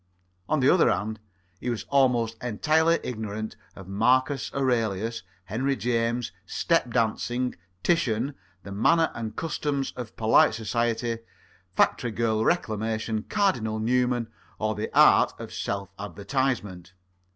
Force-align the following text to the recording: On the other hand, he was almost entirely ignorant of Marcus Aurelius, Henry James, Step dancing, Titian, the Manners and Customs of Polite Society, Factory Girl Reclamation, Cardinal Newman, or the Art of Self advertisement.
On 0.49 0.61
the 0.61 0.69
other 0.71 0.89
hand, 0.89 1.19
he 1.59 1.69
was 1.69 1.83
almost 1.89 2.43
entirely 2.43 2.97
ignorant 3.03 3.55
of 3.75 3.87
Marcus 3.87 4.51
Aurelius, 4.51 5.21
Henry 5.43 5.75
James, 5.75 6.31
Step 6.47 6.89
dancing, 6.91 7.53
Titian, 7.83 8.33
the 8.63 8.71
Manners 8.71 9.09
and 9.13 9.35
Customs 9.35 9.93
of 9.95 10.15
Polite 10.17 10.55
Society, 10.55 11.19
Factory 11.75 12.09
Girl 12.09 12.43
Reclamation, 12.43 13.25
Cardinal 13.29 13.77
Newman, 13.77 14.25
or 14.57 14.73
the 14.73 14.89
Art 14.99 15.33
of 15.39 15.53
Self 15.53 15.89
advertisement. 15.99 16.93